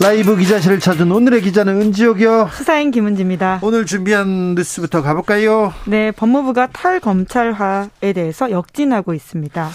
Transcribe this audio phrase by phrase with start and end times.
[0.00, 2.50] 라이브 기자실을 찾은 오늘의 기자는 은지옥이요.
[2.52, 3.60] 수사인 김은지입니다.
[3.62, 5.72] 오늘 준비한 뉴스부터 가볼까요?
[5.86, 9.68] 네, 법무부가 탈검찰화에 대해서 역진하고 있습니다.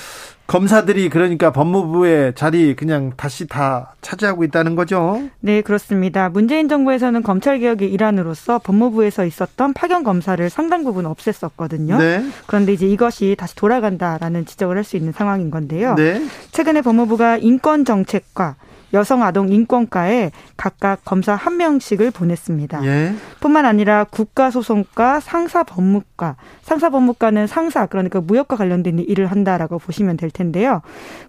[0.47, 5.21] 검사들이 그러니까 법무부의 자리 그냥 다시 다 차지하고 있다는 거죠?
[5.39, 6.27] 네, 그렇습니다.
[6.29, 11.97] 문재인 정부에서는 검찰 개혁의 일환으로서 법무부에서 있었던 파견 검사를 상당 부분 없앴었거든요.
[11.99, 12.25] 네.
[12.47, 15.93] 그런데 이제 이것이 다시 돌아간다라는 지적을 할 수 있는 상황인 건데요.
[15.95, 16.19] 네.
[16.51, 18.55] 최근에 법무부가 인권 정책과
[18.93, 22.85] 여성 아동 인권과에 각각 검사 한 명씩을 보냈습니다.
[22.85, 23.13] 예.
[23.39, 30.81] 뿐만 아니라 국가소송과 상사법무과, 상사법무과는 상사 그러니까 무역과 관련된 일을 한다라고 보시면 될 텐데요.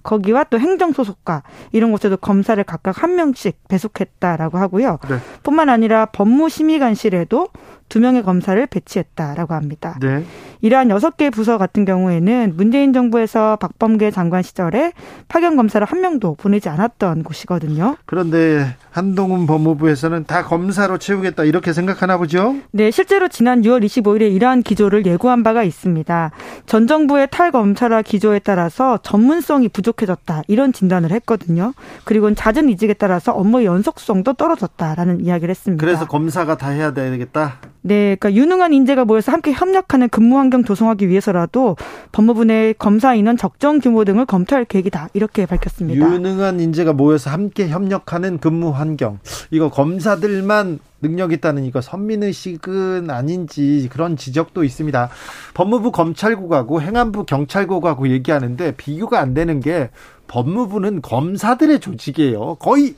[0.02, 4.98] 거기와 또 행정소속과 이런 곳에도 검사를 각각 한 명씩 배속했다라고 하고요.
[5.08, 5.16] 네.
[5.42, 7.48] 뿐만 아니라 법무심의관실에도
[7.90, 9.98] 두 명의 검사를 배치했다라고 합니다.
[10.00, 10.24] 네.
[10.62, 14.92] 이러한 여섯 개 부서 같은 경우에는 문재인 정부에서 박범계 장관 시절에
[15.28, 17.96] 파견 검사를 한 명도 보내지 않았던 곳이 거든요.
[18.06, 22.54] 그런데 한동훈 법무부에서는 다 검사로 채우겠다 이렇게 생각하나 보죠?
[22.70, 26.30] 네, 실제로 지난 6월 25일에 이러한 기조를 예고한 바가 있습니다.
[26.66, 31.74] 전 정부의 탈검찰화 기조에 따라서 전문성이 부족해졌다 이런 진단을 했거든요.
[32.04, 35.84] 그리고 잦은 이직에 따라서 업무 연속성도 떨어졌다라는 이야기를 했습니다.
[35.84, 37.58] 그래서 검사가 다 해야 되겠다.
[37.82, 41.76] 네, 그러니까 유능한 인재가 모여서 함께 협력하는 근무 환경 조성하기 위해서라도
[42.12, 46.06] 법무부 내 검사 인원 적정 규모 등을 검토할 계획이다 이렇게 밝혔습니다.
[46.06, 49.18] 유능한 인재가 모여서 함께 협력하는 근무 환경
[49.50, 55.08] 이거 검사들만 능력 있다는 이거 선민의식은 아닌지 그런 지적도 있습니다.
[55.54, 59.90] 법무부 검찰국하고 행안부 경찰국하고 얘기하는데 비교가 안 되는 게
[60.28, 62.56] 법무부는 검사들의 조직이에요.
[62.56, 62.94] 거의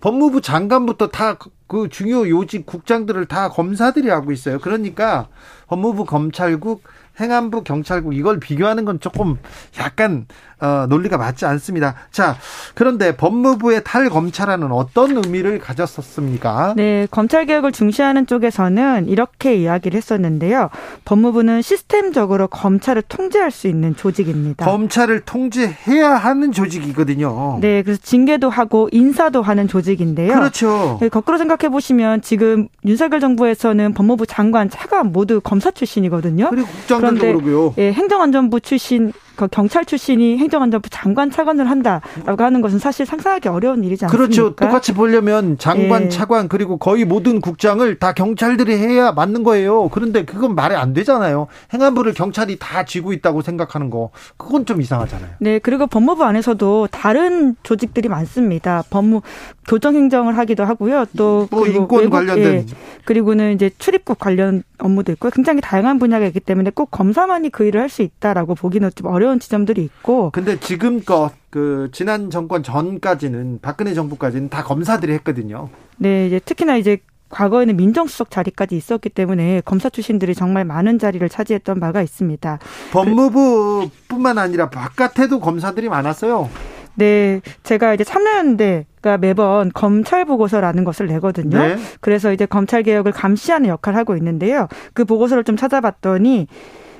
[0.00, 4.58] 법무부 장관부터 다 그 중요 요직 국장들을 다 검사들이 하고 있어요.
[4.58, 5.28] 그러니까
[5.68, 6.82] 법무부 검찰국
[7.20, 9.36] 행안부 경찰국 이걸 비교하는 건 조금
[9.78, 10.26] 약간
[10.60, 11.94] 어, 논리가 맞지 않습니다.
[12.10, 12.36] 자,
[12.74, 16.74] 그런데 법무부의 탈검찰화는 어떤 의미를 가졌었습니까?
[16.76, 20.70] 네, 검찰 개혁을 중시하는 쪽에서는 이렇게 이야기를 했었는데요.
[21.04, 24.64] 법무부는 시스템적으로 검찰을 통제할 수 있는 조직입니다.
[24.64, 27.58] 검찰을 통제해야 하는 조직이거든요.
[27.60, 30.34] 네, 그래서 징계도 하고 인사도 하는 조직인데요.
[30.34, 30.98] 그렇죠.
[31.00, 36.50] 네, 거꾸로 생각해 보시면 지금 윤석열 정부에서는 법무부 장관 차관 모두 검사 출신이거든요.
[36.50, 37.74] 그리고 국장들도 그러고요.
[37.78, 43.84] 예, 행정안전부 출신 그 경찰 출신이 행정안전부 장관 차관을 한다라고 하는 것은 사실 상상하기 어려운
[43.84, 44.26] 일이지 않습니까?
[44.26, 44.56] 그렇죠.
[44.56, 46.08] 똑같이 보려면 장관 예.
[46.08, 49.88] 차관 그리고 거의 모든 국장을 다 경찰들이 해야 맞는 거예요.
[49.90, 51.46] 그런데 그건 말이 안 되잖아요.
[51.72, 55.30] 행안부를 경찰이 다 쥐고 있다고 생각하는 거 그건 좀 이상하잖아요.
[55.38, 58.82] 네, 그리고 법무부 안에서도 다른 조직들이 많습니다.
[58.90, 59.22] 법무
[59.68, 61.04] 교정 행정을 하기도 하고요.
[61.16, 62.64] 또 뭐 인권 외국, 관련된 예,
[63.04, 67.80] 그리고는 이제 출입국 관련 업무도 있고 굉장히 다양한 분야가 있기 때문에 꼭 검사만이 그 일을
[67.80, 70.30] 할 수 있다라고 보기는 좀 어려 운 지점들이 있고.
[70.30, 75.68] 근데 지금껏 그 지난 정권 전까지는 박근혜 정부까지는 다 검사들이 했거든요.
[75.96, 76.98] 네, 이제 특히나 이제
[77.30, 82.58] 과거에는 민정수석 자리까지 있었기 때문에 검사 출신들이 정말 많은 자리를 차지했던 바가 있습니다.
[82.92, 86.48] 법무부뿐만 아니라 바깥에도 검사들이 많았어요.
[86.94, 91.56] 네, 제가 이제 참여연대가 매번 검찰 보고서라는 것을 내거든요.
[91.56, 91.76] 네.
[92.00, 94.66] 그래서 이제 검찰 개혁을 감시하는 역할을 하고 있는데요.
[94.94, 96.48] 그 보고서를 좀 찾아봤더니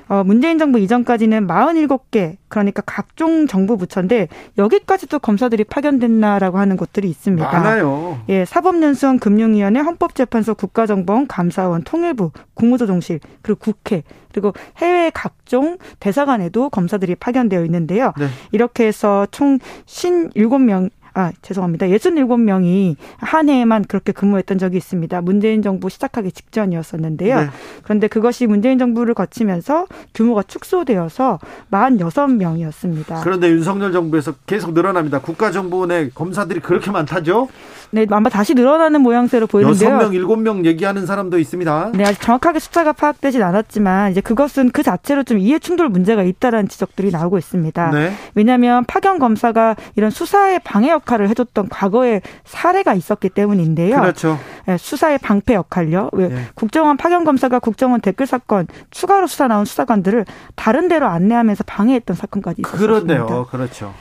[0.09, 4.27] 어, 문재인 정부 이전까지는 47개, 그러니까 각종 정부 부처인데
[4.57, 7.49] 여기까지도 검사들이 파견됐나라고 하는 곳들이 있습니다.
[7.49, 8.19] 많아요.
[8.27, 17.15] 예, 사법연수원 금융위원회, 헌법재판소, 국가정보원, 감사원, 통일부, 국무조정실, 그리고 국회, 그리고 해외 각종 대사관에도 검사들이
[17.15, 18.13] 파견되어 있는데요.
[18.17, 18.27] 네.
[18.51, 21.87] 이렇게 해서 총 57명 아, 죄송합니다.
[21.87, 25.19] 67명이 한 해에만 그렇게 근무했던 적이 있습니다.
[25.19, 27.41] 문재인 정부 시작하기 직전이었었는데요.
[27.41, 27.47] 네.
[27.83, 31.39] 그런데 그것이 문재인 정부를 거치면서 규모가 축소되어서
[31.71, 33.21] 46명이었습니다.
[33.21, 35.19] 그런데 윤석열 정부에서 계속 늘어납니다.
[35.19, 37.49] 국가정보원에 검사들이 그렇게 많다죠?
[37.91, 39.97] 네, 아마 다시 늘어나는 모양새로 보이는데요.
[39.97, 41.91] 6명, 7명 얘기하는 사람도 있습니다.
[41.95, 46.67] 네, 아직 정확하게 숫자가 파악되진 않았지만 이제 그것은 그 자체로 좀 이해 충돌 문제가 있다라는
[46.69, 47.91] 지적들이 나오고 있습니다.
[47.91, 48.13] 네.
[48.35, 53.99] 왜냐하면 파견 검사가 이런 수사의 방해 역 할을 해줬던 과거의 사례가 있었기 때문인데요.
[53.99, 54.39] 그렇죠.
[54.65, 56.09] 네, 수사의 방패 역할요.
[56.13, 56.45] 왜 네.
[56.55, 60.25] 국정원 파견 검사가 국정원 댓글 사건 추가로 수사 나온 수사관들을
[60.55, 62.87] 다른 데로 안내하면서 방해했던 사건까지 있었습니다.
[62.87, 63.93] 그런데요, 그렇죠.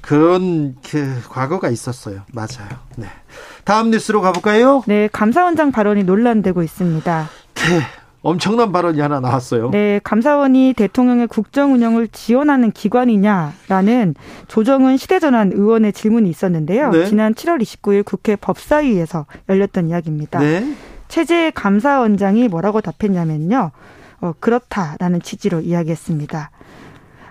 [0.00, 2.22] 그런 그 과거가 있었어요.
[2.32, 2.68] 맞아요.
[2.96, 3.06] 네.
[3.64, 4.82] 다음 뉴스로 가볼까요?
[4.86, 7.28] 네, 감사원장 발언이 논란되고 있습니다.
[7.54, 7.82] 네.
[8.22, 9.70] 엄청난 발언이 하나 나왔어요.
[9.70, 14.14] 네, 감사원이 대통령의 국정 운영을 지원하는 기관이냐라는
[14.48, 16.90] 조정은 시대전환 의원의 질문이 있었는데요.
[16.90, 17.06] 네.
[17.06, 20.38] 지난 7월 29일 국회 법사위에서 열렸던 이야기입니다.
[20.40, 20.74] 네.
[21.08, 23.70] 최재 감사원장이 뭐라고 답했냐면요.
[24.20, 26.50] 어, 그렇다라는 취지로 이야기했습니다.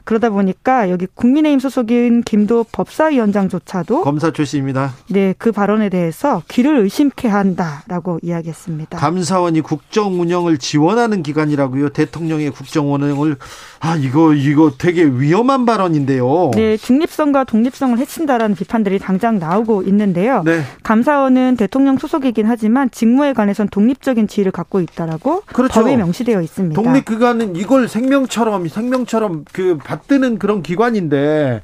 [0.09, 4.95] 그러다 보니까 여기 국민의힘 소속인 김도 법사위원장조차도 검사 출신입니다.
[5.07, 8.97] 네, 그 발언에 대해서 귀를 의심케 한다라고 이야기했습니다.
[8.97, 11.89] 감사원이 국정 운영을 지원하는 기관이라고요.
[11.89, 13.37] 대통령의 국정 운영을
[13.81, 16.51] 아 이거 이거 되게 위험한 발언인데요.
[16.53, 20.43] 네, 중립성과 독립성을 해친다라는 비판들이 당장 나오고 있는데요.
[20.43, 20.61] 네.
[20.83, 25.81] 감사원은 대통령 소속이긴 하지만 직무에 관해선 독립적인 지위를 갖고 있다라고 그렇죠.
[25.81, 26.81] 법에 명시되어 있습니다.
[26.81, 31.61] 독립 기관은 이걸 생명처럼 생명처럼 그 받드는 그런 기관인데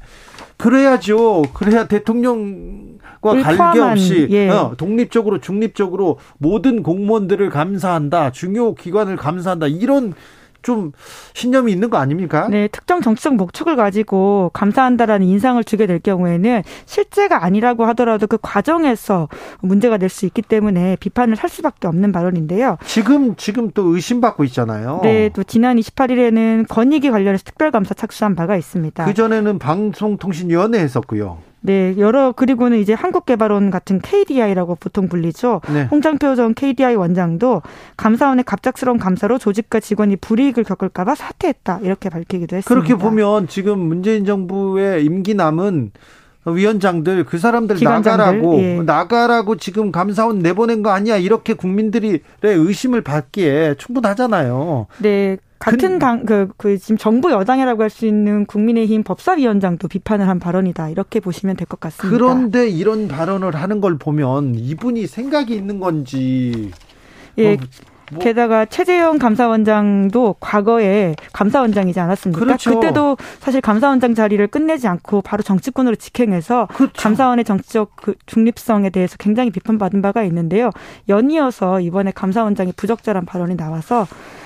[0.56, 1.42] 그래야죠.
[1.52, 4.48] 그래야 대통령과 관계없이 예.
[4.48, 8.32] 어, 독립적으로 중립적으로 모든 공무원들을 감사한다.
[8.32, 9.66] 중요 기관을 감사한다.
[9.66, 10.14] 이런
[10.66, 10.90] 좀
[11.34, 12.48] 신념이 있는 거 아닙니까?
[12.50, 19.28] 네, 특정 정치적 목적을 가지고 감사한다라는 인상을 주게 될 경우에는 실제가 아니라고 하더라도 그 과정에서
[19.60, 22.78] 문제가 될 수 있기 때문에 비판을 살 수밖에 없는 발언인데요.
[22.86, 25.00] 지금 지금 또 의심받고 있잖아요.
[25.02, 29.04] 네, 또 지난 28일에는 권익위 관련해서 특별감사 착수한 바가 있습니다.
[29.04, 31.38] 그 전에는 방송통신위원회 했었고요.
[31.66, 35.62] 네, 여러 그리고는 이제 한국개발원 같은 KDI라고 보통 불리죠.
[35.72, 35.88] 네.
[35.90, 37.62] 홍장표 전 KDI 원장도
[37.96, 42.68] 감사원의 갑작스러운 감사로 조직과 직원이 불이익을 겪을까봐 사퇴했다 이렇게 밝히기도 했습니다.
[42.68, 45.90] 그렇게 보면 지금 문재인 정부의 임기 남은
[46.52, 48.80] 위원장들 그 사람들 기관장들, 나가라고 예.
[48.82, 54.86] 나가라고 지금 감사원 내보낸 거 아니야 이렇게 국민들의 의심을 받기에 충분하잖아요.
[54.98, 60.38] 네, 같은 당, 그, 그, 지금 정부 여당이라고 할 수 있는 국민의힘 법사위원장도 비판을 한
[60.38, 60.90] 발언이다.
[60.90, 62.16] 이렇게 보시면 될 것 같습니다.
[62.16, 66.70] 그런데 이런 발언을 하는 걸 보면 이분이 생각이 있는 건지.
[67.38, 67.54] 예.
[67.54, 67.56] 어,
[68.12, 68.20] 뭐.
[68.20, 72.44] 게다가 최재형 감사원장도 과거에 감사원장이지 않았습니까?
[72.44, 72.74] 그렇죠.
[72.74, 76.92] 그때도 사실 감사원장 자리를 끝내지 않고 바로 정치권으로 직행해서 그렇죠.
[76.96, 80.70] 감사원의 정치적 그 중립성에 대해서 굉장히 비판받은 바가 있는데요.
[81.08, 84.45] 연이어서 이번에 감사원장이 부적절한 발언이 나와서 네,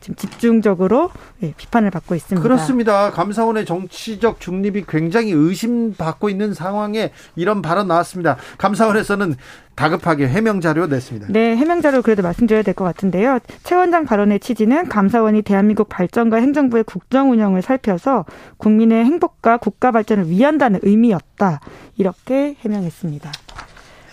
[0.00, 2.42] 지금 집중적으로 네, 비판을 받고 있습니다.
[2.42, 3.10] 그렇습니다.
[3.10, 8.36] 감사원의 정치적 중립이 굉장히 의심받고 있는 상황에 이런 발언 나왔습니다.
[8.58, 9.36] 감사원에서는
[9.74, 11.28] 다급하게 해명 자료 냈습니다.
[11.30, 13.38] 네, 해명 자료 그래도 말씀드려야 될 것 같은데요.
[13.62, 18.24] 최 원장 발언의 취지는 감사원이 대한민국 발전과 행정부의 국정 운영을 살펴서
[18.58, 21.60] 국민의 행복과 국가 발전을 위한다는 의미였다.
[21.96, 23.30] 이렇게 해명했습니다.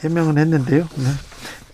[0.04, 0.84] 해명은 했는데요.
[0.84, 1.29] 네.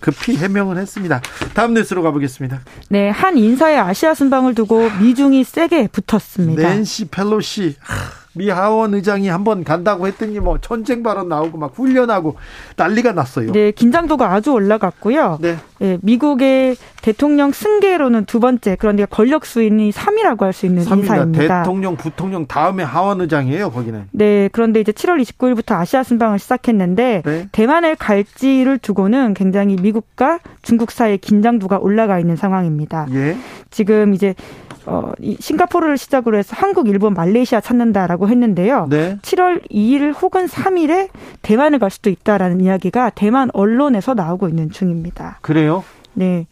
[0.06, 1.20] 급히 해명을 했습니다.
[1.52, 2.60] 다음 뉴스로 가보겠습니다.
[2.90, 6.62] 네, 한 인사의 아시아 순방을 두고 미중이 세게 붙었습니다.
[6.62, 7.74] 낸시 펠로시.
[7.80, 8.25] 하.
[8.36, 12.36] 미 하원 의장이 한번 간다고 했더니 뭐 전쟁 발언 나오고 막 훈련하고
[12.76, 13.52] 난리가 났어요.
[13.52, 15.38] 네, 긴장도가 아주 올라갔고요.
[15.40, 15.56] 네.
[15.78, 20.98] 네 미국의 대통령 승계로는 두 번째 그런데 권력 수인이 3위라고 할 수 있는 3위입니다.
[20.98, 21.62] 인사입니다.
[21.62, 24.04] 대통령, 부통령 다음에 하원 의장이에요, 거기는.
[24.10, 27.48] 네, 그런데 이제 7월 29일부터 아시아 순방을 시작했는데 네.
[27.52, 33.06] 대만을 갈지를 두고는 굉장히 미국과 중국 사이의 긴장도가 올라가 있는 상황입니다.
[33.12, 33.36] 예.
[33.70, 34.34] 지금 이제
[34.86, 38.86] 어, 이 싱가포르를 시작으로 해서 한국, 일본, 말레이시아 찾는다라고 했는데요.
[38.88, 39.18] 네.
[39.22, 41.08] 7월 2일 혹은 3일에
[41.42, 45.38] 대만을 갈 수도 있다라는 이야기가 대만 언론에서 나오고 있는 중입니다.
[45.42, 45.84] 그래요?
[46.14, 46.46] 네.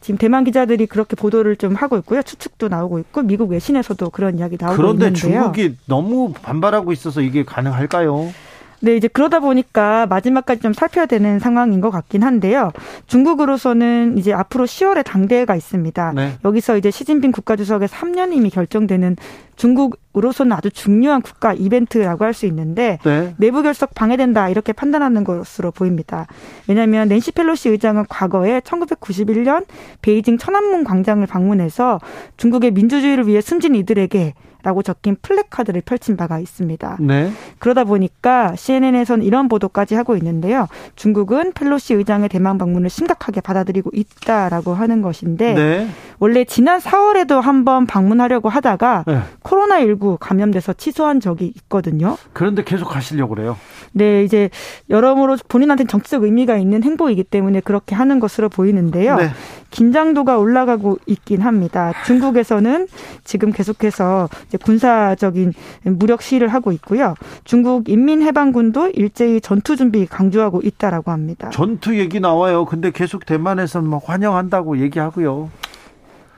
[0.00, 2.22] 지금 대만 기자들이 그렇게 보도를 좀 하고 있고요.
[2.22, 5.30] 추측도 나오고 있고 미국 외신에서도 그런 이야기 나오고 그런데 있는데요.
[5.30, 8.32] 그런데 중국이 너무 반발하고 있어서 이게 가능할까요?
[8.80, 12.72] 네, 이제 그러다 보니까 마지막까지 좀 살펴야 되는 상황인 것 같긴 한데요.
[13.06, 16.12] 중국으로서는 이제 앞으로 10월에 당대회가 있습니다.
[16.14, 16.32] 네.
[16.44, 19.16] 여기서 이제 시진핑 국가주석의 3년 임이 결정되는
[19.56, 23.34] 중국으로서는 아주 중요한 국가 이벤트라고 할 수 있는데 네.
[23.38, 26.28] 내부 결석 방해된다 이렇게 판단하는 것으로 보입니다.
[26.68, 29.64] 왜냐하면 낸시 펠로시 의장은 과거에 1991년
[30.02, 32.00] 베이징 천안문 광장을 방문해서
[32.36, 36.98] 중국의 민주주의를 위해 숨진 이들에게 라고 적힌 플래카드를 펼친 바가 있습니다.
[37.00, 37.30] 네.
[37.58, 40.66] 그러다 보니까 CNN에서는 이런 보도까지 하고 있는데요.
[40.96, 45.88] 중국은 펠로시 의장의 대만 방문을 심각하게 받아들이고 있다라고 하는 것인데 네.
[46.18, 49.20] 원래 지난 4월에도 한번 방문하려고 하다가 네.
[49.44, 52.16] 코로나19 감염돼서 취소한 적이 있거든요.
[52.32, 53.56] 그런데 계속 가시려고 그래요.
[53.92, 54.50] 네, 이제
[54.90, 59.16] 여러모로 본인한테 정치적 의미가 있는 행보이기 때문에 그렇게 하는 것으로 보이는데요.
[59.16, 59.30] 네.
[59.70, 61.92] 긴장도가 올라가고 있긴 합니다.
[62.06, 62.88] 중국에서는
[63.24, 65.52] 지금 계속해서 군사적인
[65.84, 67.14] 무력 시위를 하고 있고요.
[67.44, 71.50] 중국 인민해방군도 일제히 전투 준비 강조하고 있다라고 합니다.
[71.50, 72.64] 전투 얘기 나와요.
[72.64, 75.50] 근데 계속 대만에서는 막 환영한다고 얘기하고요.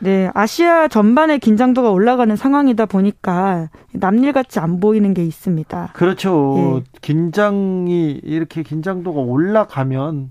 [0.03, 5.91] 네, 아시아 전반의 긴장도가 올라가는 상황이다 보니까 남일 같이 안 보이는 게 있습니다.
[5.93, 6.81] 그렇죠.
[6.81, 6.83] 예.
[7.03, 10.31] 긴장이 이렇게 긴장도가 올라가면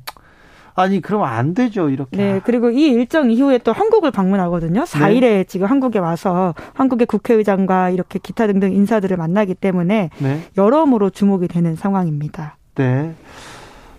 [0.75, 2.17] 아니 그러면 안 되죠 이렇게.
[2.17, 4.83] 네 그리고 이 일정 이후에 또 한국을 방문하거든요.
[4.83, 5.43] 4일에 네.
[5.43, 10.41] 지금 한국에 와서 한국의 국회의장과 이렇게 기타 등등 인사들을 만나기 때문에 네.
[10.57, 12.57] 여러모로 주목이 되는 상황입니다.
[12.75, 13.13] 네.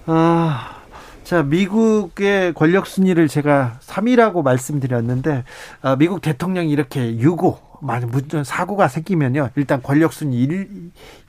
[0.06, 0.76] 아.
[1.30, 5.44] 자, 미국의 권력 순위를 제가 3위라고 말씀드렸는데,
[5.80, 9.50] 아, 미국 대통령이 이렇게 유고, 많은 문전 사고가 생기면요.
[9.56, 10.68] 일단 권력 순위 1,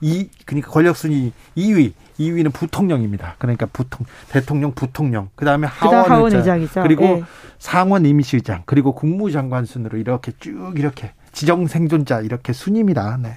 [0.00, 3.36] 2, 그러니까 권력 순위 2위, 2위는 부통령입니다.
[3.38, 5.28] 그러니까 부통 대통령 부통령.
[5.34, 7.22] 그다음에 하원, 하원 의장, 이죠 그리고 네.
[7.58, 13.18] 상원 임시의장, 그리고 국무장관 순으로 이렇게 쭉 이렇게 지정 생존자 이렇게 순입니다.
[13.20, 13.36] 네.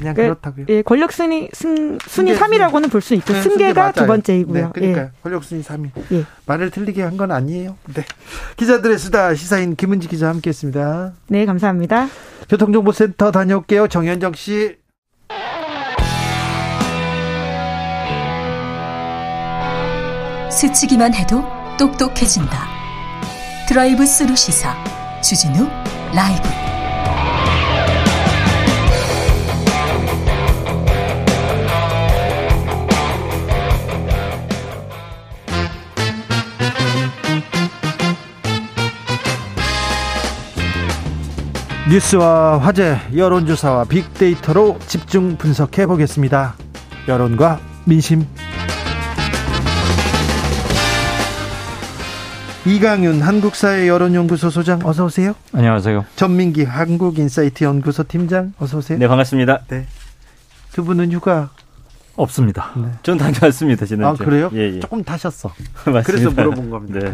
[0.00, 0.66] 그냥 그, 그렇다고요.
[0.70, 4.64] 예, 권력 순위 순, 순위 3위라고는 볼 수 있고 네, 승계가 두 번째이고요.
[4.64, 5.10] 네, 그러니까 예.
[5.22, 5.90] 권력 순위 3위.
[6.12, 6.24] 예.
[6.46, 7.76] 말을 틀리게 한 건 아니에요.
[7.94, 8.04] 네.
[8.56, 11.12] 기자들의 수다 시사인 김은지 기자 함께했습니다.
[11.28, 12.08] 네, 감사합니다.
[12.48, 13.88] 교통정보센터 다녀올게요.
[13.88, 14.76] 정현정 씨.
[20.50, 21.42] 스치기만 해도
[21.78, 22.68] 똑똑해진다.
[23.68, 24.74] 드라이브 스루 시사
[25.22, 25.68] 주진우
[26.14, 26.59] 라이브.
[41.90, 46.54] 뉴스와 화제, 여론조사와 빅데이터로 집중 분석해 보겠습니다.
[47.08, 48.24] 여론과 민심.
[52.64, 55.34] 이강윤 한국사회 여론연구소 소장 어서 오세요.
[55.52, 56.04] 안녕하세요.
[56.14, 58.96] 전민기 한국인사이트 연구소 팀장 어서 오세요.
[58.96, 59.62] 네 반갑습니다.
[59.66, 59.86] 네.
[60.70, 61.50] 두 분은 휴가
[62.14, 62.70] 없습니다.
[62.76, 62.84] 네.
[63.02, 64.22] 전 다녀왔습니다 지난주.
[64.22, 64.48] 아 그래요?
[64.54, 64.78] 예, 예.
[64.78, 65.52] 조금 타셨어.
[66.04, 67.00] 그래서 물어본 겁니다.
[67.00, 67.12] 네.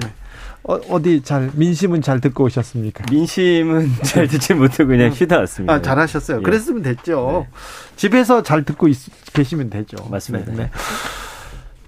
[0.68, 0.74] 네.
[0.88, 3.04] 어, 디잘 민심은 잘 듣고 오셨습니까?
[3.10, 5.74] 민심은 잘 듣지 못하고 그냥 쉬다 왔습니다.
[5.74, 6.38] 아, 잘하셨어요.
[6.38, 6.42] 예.
[6.42, 7.46] 그랬으면 됐죠.
[7.50, 7.58] 네.
[7.96, 8.98] 집에서 잘 듣고 있,
[9.32, 9.96] 계시면 되죠.
[10.10, 10.52] 맞습니다.
[10.52, 10.56] 네.
[10.64, 10.70] 네.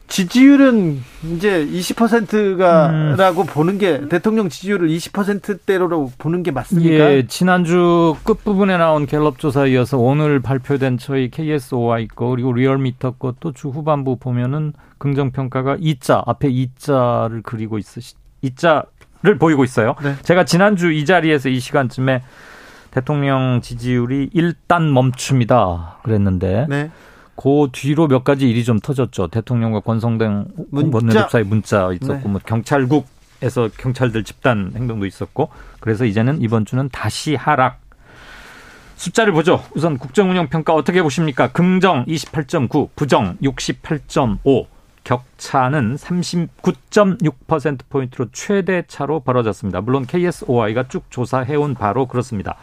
[0.09, 1.01] 지지율은
[1.35, 3.47] 이제 20%가라고 음.
[3.47, 7.13] 보는 게 대통령 지지율을 20%대로 보는 게 맞습니까?
[7.13, 13.53] 예, 지난주 끝부분에 나온 갤럽 조사에 이어서 오늘 발표된 저희 KSOI 거 그리고 리얼미터 것도
[13.53, 19.95] 주 후반부 보면은 긍정 평가가 2자 앞에 2자를 그리고 있으시 이자를 보이고 있어요.
[20.03, 20.15] 네.
[20.23, 22.23] 제가 지난주 이 자리에서 이 시간쯤에
[22.91, 25.99] 대통령 지지율이 일단 멈춥니다.
[26.03, 26.91] 그랬는데 네.
[27.37, 29.29] 그 뒤로 몇 가지 일이 좀 터졌죠.
[29.29, 32.29] 대통령과 권성동 원내대표 사이 문자 있었고 네.
[32.29, 37.81] 뭐 경찰국에서 경찰들 집단 행동도 있었고 그래서 이제는 이번 주는 다시 하락.
[38.97, 39.63] 숫자를 보죠.
[39.75, 41.53] 우선 국정운영 평가 어떻게 보십니까?
[41.53, 44.67] 긍정 28.9, 부정 68.5.
[45.09, 49.81] 격차는 39.6%포인트로 최대 차로 벌어졌습니다.
[49.81, 52.57] 물론 KSOI가 쭉 조사해온 바로 그렇습니다.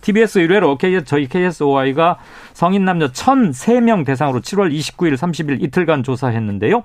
[0.00, 2.16] TBS 의뢰로 저희 KSOI가
[2.54, 6.84] 성인 남녀 1,003명 대상으로 7월 29일, 30일 이틀간 조사했는데요.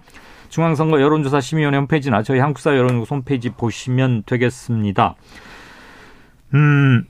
[0.50, 5.16] 중앙선거 여론조사 심의위원회 홈페이지나 저희 한국사 여론조사 홈페이지 보시면 되겠습니다.
[6.56, 7.06] 음,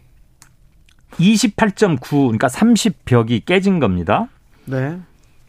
[1.14, 4.28] 28.9, 그러니까 30벽이 깨진 겁니다.
[4.66, 5.00] 네.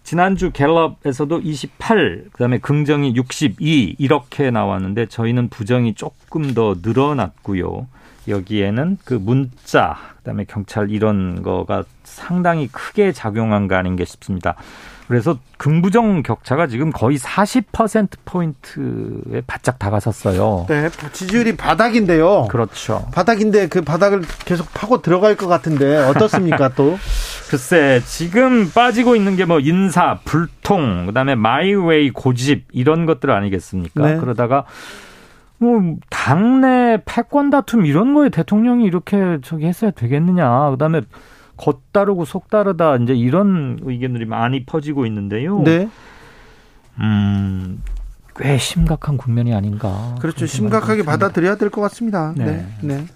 [0.07, 7.89] 지난주 갤럽에서도 28, 그다음에 긍정이 62 이렇게 나왔는데 저희는 부정이 조금 더 늘어났고요.
[8.29, 14.55] 여기에는 그 문자, 그다음에 경찰 이런 거가 상당히 크게 작용한 거 아닌가 싶습니다.
[15.09, 20.67] 그래서 긍부정 격차가 지금 거의 40% 포인트에 바짝 다가섰어요.
[20.69, 22.49] 네, 지지율이 바닥인데요.
[22.51, 23.07] 그렇죠.
[23.15, 26.99] 바닥인데 그 바닥을 계속 파고 들어갈 것 같은데 어떻습니까 또?
[27.49, 34.03] 글쎄 지금 빠지고 있는 게 뭐 인사, 불통, 그다음에 마이웨이 고집 이런 것들 아니겠습니까?
[34.05, 34.17] 네.
[34.17, 34.65] 그러다가
[35.59, 40.71] 뭐 당내 패권 다툼 이런 거에 대통령이 이렇게 저기 했어야 되겠느냐.
[40.71, 41.03] 그다음에
[41.57, 45.63] 겉다르고 속다르다 이제 이런 의견들이 많이 퍼지고 있는데요.
[45.63, 45.89] 네.
[47.01, 47.83] 음.
[48.39, 50.15] 꽤 심각한 국면이 아닌가.
[50.21, 50.45] 그렇죠.
[50.47, 52.35] 심각하게 받아들여야 될 것 같습니다.
[52.37, 52.45] 네.
[52.45, 52.67] 네.
[52.83, 53.07] 네.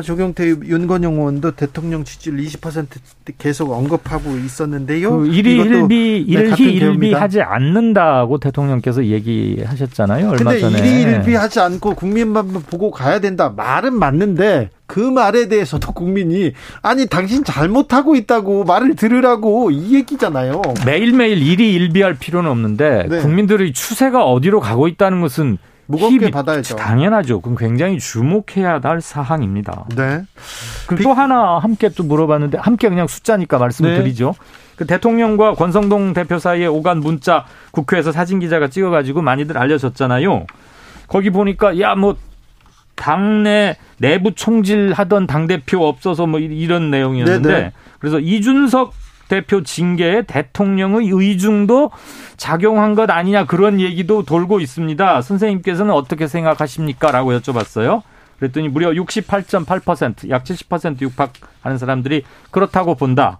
[0.00, 2.86] 조경태 윤건영 의원도 대통령 지지율 20%
[3.38, 5.18] 계속 언급하고 있었는데요.
[5.18, 10.28] 그 일희일비 일희 일비 하지 않는다고 대통령께서 얘기하셨잖아요.
[10.28, 10.78] 얼마 근데 전에.
[10.78, 13.52] 일희일비 하지 않고 국민만 보고 가야 된다.
[13.54, 20.62] 말은 맞는데 그 말에 대해서도 국민이 아니 당신 잘못하고 있다고 말을 들으라고 이 얘기잖아요.
[20.86, 23.18] 매일매일 일희일비할 필요는 없는데 네.
[23.18, 25.58] 국민들의 추세가 어디로 가고 있다는 것은
[25.90, 26.76] 무겁게 받아야죠.
[26.76, 27.40] 당연하죠.
[27.40, 29.86] 그럼 굉장히 주목해야 할 사항입니다.
[29.96, 30.22] 네.
[31.02, 34.02] 또 하나 함께 또 물어봤는데 함께 그냥 숫자니까 말씀을 네.
[34.02, 34.34] 드리죠.
[34.76, 40.46] 그 대통령과 권성동 대표 사이에 오간 문자 국회에서 사진 기자가 찍어가지고 많이들 알려졌잖아요.
[41.08, 42.16] 거기 보니까 야 뭐
[43.00, 47.72] 당내 내부 총질 하던 당 대표 없어서 뭐 이런 내용이었는데 네네.
[47.98, 48.92] 그래서 이준석
[49.30, 51.92] 대표 징계에 대통령의 의중도
[52.36, 55.22] 작용한 것 아니냐 그런 얘기도 돌고 있습니다.
[55.22, 57.12] 선생님께서는 어떻게 생각하십니까?
[57.12, 58.02] 라고 여쭤봤어요.
[58.40, 63.38] 그랬더니 무려 68.8%, 약 70% 육박하는 사람들이 그렇다고 본다.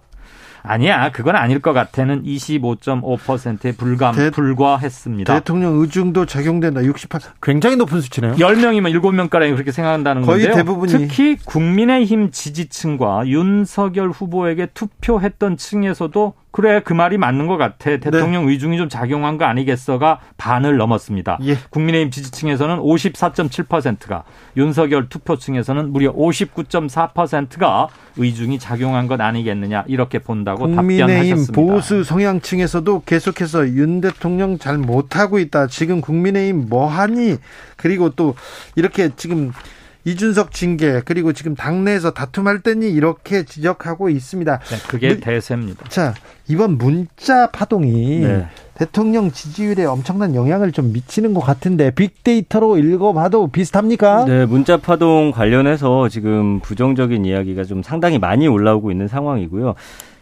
[0.63, 5.33] 아니야, 그건 아닐 것 같아는 25.5%에 불감, 대, 불과했습니다.
[5.33, 6.83] 대통령 의중도 적용된다.
[6.83, 7.21] 68.
[7.41, 8.33] 굉장히 높은 수치네요.
[8.35, 10.55] 10명이면 7명가량이 그렇게 생각한다는 거의 건데요.
[10.55, 18.45] 대부분이 특히 국민의힘 지지층과 윤석열 후보에게 투표했던 층에서도 그래 그 말이 맞는 것 같아 대통령
[18.45, 18.51] 네.
[18.51, 21.39] 의중이 좀 작용한 거 아니겠어가 반을 넘었습니다.
[21.43, 21.57] 예.
[21.69, 24.23] 국민의힘 지지층에서는 54.7%가
[24.57, 27.87] 윤석열 투표층에서는 무려 59.4%가
[28.17, 31.53] 의중이 작용한 것 아니겠느냐 이렇게 본다 고 답변하셨습니다.
[31.53, 35.67] 보수 성향층에서도 계속해서 윤 대통령 잘 못하고 있다.
[35.67, 37.37] 지금 국민의힘 뭐하니?
[37.77, 38.35] 그리고 또
[38.75, 39.51] 이렇게 지금
[40.03, 44.59] 이준석 징계 그리고 지금 당내에서 다툼할 때니 이렇게 지적하고 있습니다.
[44.59, 45.89] 네, 그게 대세입니다.
[45.89, 46.13] 자
[46.47, 48.47] 이번 문자 파동이 네.
[48.73, 54.25] 대통령 지지율에 엄청난 영향을 좀 미치는 것 같은데 빅데이터로 읽어봐도 비슷합니까?
[54.25, 59.75] 네, 문자 파동 관련해서 지금 부정적인 이야기가 좀 상당히 많이 올라오고 있는 상황이고요.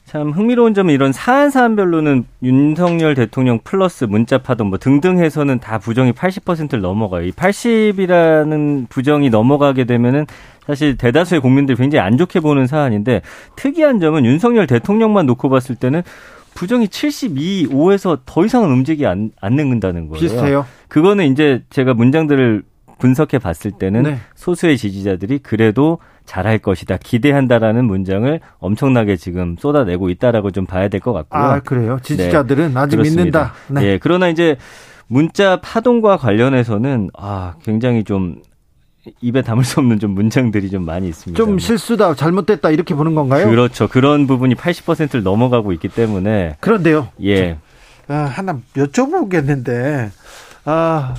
[0.09, 5.77] 참 흥미로운 점은 이런 사안 사안별로는 윤석열 대통령 플러스 문자 파동 뭐 등등 해서는 다
[5.77, 7.27] 부정이 80%를 넘어가요.
[7.27, 10.25] 이 80이라는 부정이 넘어가게 되면은
[10.65, 13.21] 사실 대다수의 국민들이 굉장히 안 좋게 보는 사안인데
[13.55, 16.01] 특이한 점은 윤석열 대통령만 놓고 봤을 때는
[16.55, 20.19] 부정이 72, 5에서 더 이상은 움직이지 않, 않는다는 거예요.
[20.19, 20.65] 비슷해요.
[20.87, 22.63] 그거는 이제 제가 문장들을
[22.99, 24.19] 분석해 봤을 때는 네.
[24.35, 26.97] 소수의 지지자들이 그래도 잘할 것이다.
[26.97, 31.41] 기대한다라는 문장을 엄청나게 지금 쏟아내고 있다라고 좀 봐야 될 것 같고요.
[31.41, 31.97] 아, 그래요?
[32.03, 33.53] 지지자들은 네, 아직 그렇습니다.
[33.67, 33.81] 믿는다.
[33.81, 33.87] 네.
[33.87, 34.57] 예, 그러나 이제
[35.07, 38.41] 문자 파동과 관련해서는 아, 굉장히 좀
[39.21, 41.35] 입에 담을 수 없는 좀 문장들이 좀 많이 있습니다.
[41.41, 43.49] 좀 실수다, 잘못됐다 이렇게 보는 건가요?
[43.49, 43.87] 그렇죠.
[43.87, 47.07] 그런 부분이 80%를 넘어가고 있기 때문에 그런데요.
[47.23, 47.57] 예.
[48.07, 50.09] 아, 하나 여쭤보겠는데
[50.65, 51.15] 아,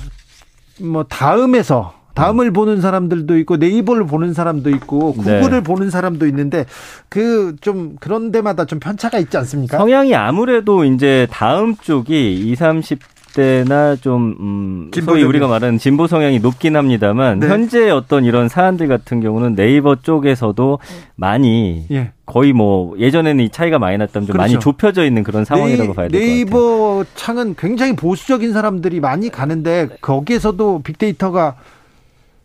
[0.83, 2.53] 뭐 다음에서 다음을 음.
[2.53, 5.61] 보는 사람들도 있고 네이버를 보는 사람도 있고 구글을 네.
[5.61, 6.65] 보는 사람도 있는데
[7.07, 9.77] 그 좀 그런 데마다 좀 편차가 있지 않습니까?
[9.77, 12.99] 성향이 아무래도 이제 다음 쪽이 20, 30
[13.33, 17.47] 때나 좀 음, 소위 우리가 말하는 진보 성향이 높긴 합니다만 네.
[17.47, 20.79] 현재 어떤 이런 사안들 같은 경우는 네이버 쪽에서도
[21.15, 22.11] 많이 예.
[22.25, 24.37] 거의 뭐 예전에는 이 차이가 많이 났다면 좀 그렇죠.
[24.37, 26.35] 많이 좁혀져 있는 그런 상황이라고 네이, 봐야 될 것 같아요.
[26.35, 31.55] 네이버 창은 굉장히 보수적인 사람들이 많이 가는데 거기에서도 빅데이터가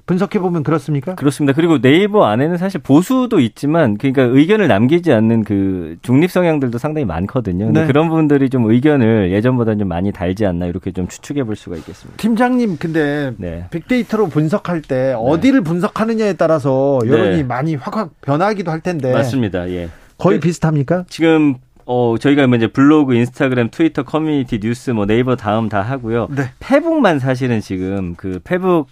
[0.06, 1.16] 분석해 보면 그렇습니까?
[1.16, 1.52] 그렇습니다.
[1.54, 7.70] 그리고 네이버 안에는 사실 보수도 있지만 그러니까 의견을 남기지 않는 그 중립 성향들도 상당히 많거든요.
[7.72, 7.86] 네.
[7.86, 12.16] 그런 분들이 좀 의견을 예전보다 좀 많이 달지 않나 이렇게 좀 추측해 볼 수가 있겠습니다.
[12.18, 13.66] 팀장님 근데 네.
[13.70, 15.14] 빅데이터로 분석할 때 네.
[15.16, 17.42] 어디를 분석하느냐에 따라서 여론이 네.
[17.42, 19.68] 많이 확확 변하기도 할 텐데 맞습니다.
[19.70, 19.88] 예.
[20.18, 21.04] 거의 그, 비슷합니까?
[21.08, 26.26] 지금 어, 저희가 뭐 이제 블로그, 인스타그램, 트위터, 커뮤니티, 뉴스, 뭐 네이버 다음 다 하고요.
[26.30, 26.50] 네.
[26.58, 28.88] 페북만 사실은 지금 그 페북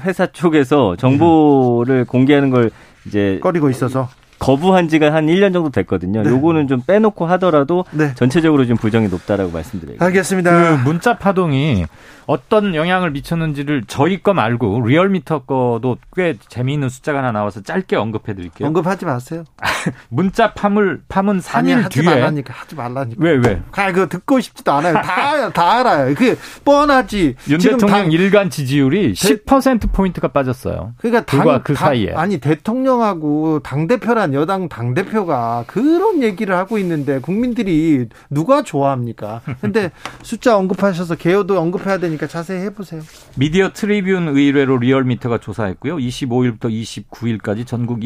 [0.00, 2.04] 회사 쪽에서 정보를 음.
[2.06, 2.70] 공개하는 걸
[3.06, 4.08] 이제 꺼리고 있어서
[4.42, 6.22] 거부한 지가 한 1년 정도 됐거든요.
[6.24, 6.30] 네.
[6.30, 8.12] 요거는 좀 빼놓고 하더라도 네.
[8.16, 9.98] 전체적으로 좀 부정이 높다라고 말씀드려요.
[10.00, 10.50] 알겠습니다.
[10.50, 11.84] 그 문자 파동이
[12.26, 18.34] 어떤 영향을 미쳤는지를 저희 거 말고 리얼미터 거도 꽤 재미있는 숫자가 하나 나와서 짧게 언급해
[18.34, 18.66] 드릴게요.
[18.66, 19.44] 언급하지 마세요.
[20.08, 23.22] 문자 파물 파문 3일 아니, 하지 뒤에 말라니까 하지 말라니까.
[23.24, 23.62] 왜 왜?
[23.72, 24.94] 아 그거 듣고 싶지도 않아요.
[24.94, 26.14] 다 다 알아요.
[26.14, 27.36] 그 뻔하지.
[27.48, 30.94] 윤 대통령 당, 일간 지지율이 10% 포인트가 빠졌어요.
[30.98, 37.18] 그러니까 당, 그 사이에 아니 대통령하고 당 대표란 여당 당 대표가 그런 얘기를 하고 있는데
[37.20, 39.42] 국민들이 누가 좋아합니까?
[39.60, 39.90] 근데
[40.22, 42.26] 숫자 언급하셔서 개요도 언급해야 되니까.
[42.26, 43.02] 자세히 해보세요.
[43.36, 45.96] 미디어 트리뷴 의뢰로 리얼미터가 조사했고요.
[45.96, 48.00] 25일부터 29일까지 전국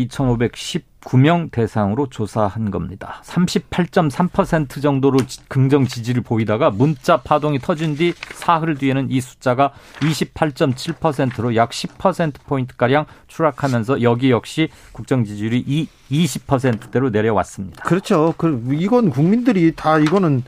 [1.07, 3.23] 2,519명 대상으로 조사한 겁니다.
[3.25, 11.71] 38.3% 정도로 긍정 지지를 보이다가 문자 파동이 터진 뒤 사흘 뒤에는 이 숫자가 28.7%로 약
[11.71, 17.83] 10%포인트가량 추락하면서 여기 역시 국정 지지율이 이 20%대로 내려왔습니다.
[17.85, 18.35] 그렇죠.
[18.37, 20.42] 그 이건 국민들이 다 이거는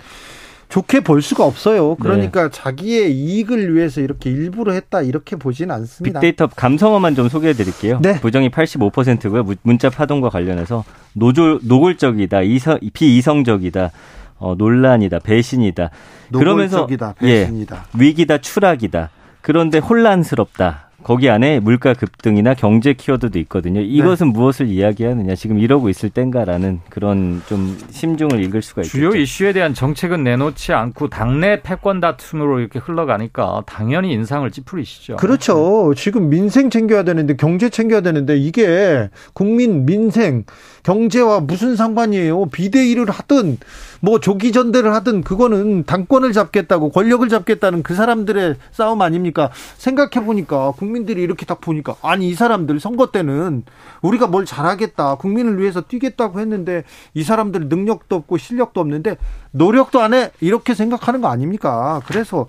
[0.69, 1.95] 좋게 볼 수가 없어요.
[1.97, 2.51] 그러니까 네.
[2.51, 6.21] 자기의 이익을 위해서 이렇게 일부러 했다 이렇게 보지는 않습니다.
[6.21, 8.01] 빅데이터 감성어만 좀 소개해 드릴게요.
[8.03, 8.21] 네.
[8.21, 9.45] 부정이 85%고요.
[9.63, 13.91] 문자 파동과 관련해서 노조, 노골적이다, 이성, 비이성적이다,
[14.39, 15.91] 어, 논란이다, 배신이다.
[16.31, 17.87] 노골적이다, 배신이다.
[17.95, 19.11] 예, 위기다, 추락이다.
[19.41, 20.88] 그런데 혼란스럽다.
[21.05, 23.81] 거기 안에 물가 급등이나 경제 키워드도 있거든요.
[23.81, 24.33] 이것은 네.
[24.33, 28.91] 무엇을 이야기하느냐 지금 이러고 있을 땐가라는 그런 좀 심중을 읽을 수가 있죠.
[28.91, 35.17] 주요 이슈에 대한 정책은 내놓지 않고 당내 패권 다툼으로 이렇게 흘러가니까 당연히 인상을 찌푸리시죠.
[35.17, 35.95] 그렇죠.
[35.97, 40.45] 지금 민생 챙겨야 되는데 경제 챙겨야 되는데 이게 국민 민생
[40.83, 42.47] 경제와 무슨 상관이에요?
[42.47, 43.59] 비대위를 하든
[44.01, 49.51] 뭐 조기 전대를 하든 그거는 당권을 잡겠다고 권력을 잡겠다는 그 사람들의 싸움 아닙니까?
[49.77, 53.65] 생각해 보니까 국민들이 이렇게 딱 보니까 아니 이 사람들 선거 때는
[54.01, 59.17] 우리가 뭘 잘하겠다 국민을 위해서 뛰겠다고 했는데 이 사람들 능력도 없고 실력도 없는데
[59.53, 62.01] 노력도 안 해 이렇게 생각하는 거 아닙니까?
[62.07, 62.47] 그래서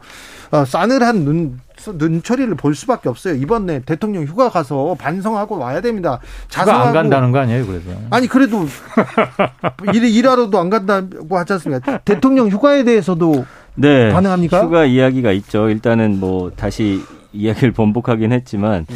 [0.52, 1.60] 어, 싸늘한 눈
[1.94, 3.36] 눈초리를 볼 수밖에 없어요.
[3.36, 6.20] 이번에 대통령 휴가 가서 반성하고 와야 됩니다.
[6.48, 7.90] 자성하고 안 간다는 거 아니에요, 그래서?
[8.10, 8.66] 아니 그래도
[9.94, 11.98] 일 일하러도 안 간다고 하지 않습니까?
[12.00, 14.64] 대통령 휴가에 대해서도 네, 가능합니까?
[14.64, 15.70] 휴가 이야기가 있죠.
[15.70, 17.02] 일단은 뭐 다시
[17.34, 18.96] 이야기를 번복하긴 했지만 네.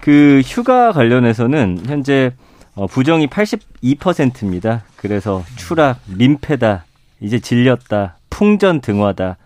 [0.00, 2.32] 그 휴가 관련해서는 현재
[2.74, 4.84] 어, 부정이 82%입니다.
[4.96, 6.84] 그래서 추락, 민폐다,
[7.20, 9.38] 이제 질렸다, 풍전 등화다.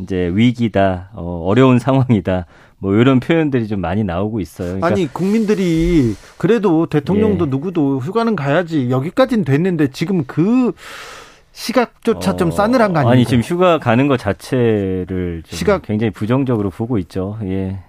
[0.00, 2.46] 이제 위기다, 어, 어려운 상황이다.
[2.78, 4.68] 뭐 이런 표현들이 좀 많이 나오고 있어요.
[4.76, 7.50] 그러니까 아니 국민들이 그래도 대통령도 예.
[7.50, 10.72] 누구도 휴가는 가야지 여기까지는 됐는데 지금 그
[11.58, 13.12] 시각조차 어, 좀 싸늘한 거 아니에요?
[13.12, 17.36] 아니 지금 휴가 가는 것 자체를 시각 굉장히 부정적으로 보고 있죠.
[17.42, 17.80] 예.